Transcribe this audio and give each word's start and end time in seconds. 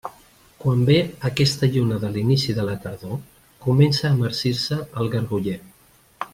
Quan 0.61 0.79
ve 0.87 0.95
aquesta 1.29 1.69
lluna 1.75 1.99
de 2.05 2.09
l'inici 2.15 2.57
de 2.61 2.65
la 2.71 2.75
tardor, 2.87 3.21
comença 3.69 4.07
a 4.09 4.15
marcir-se 4.25 4.79
el 5.03 5.15
garguller. 5.19 5.59